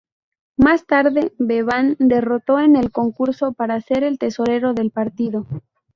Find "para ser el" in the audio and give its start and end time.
3.53-4.17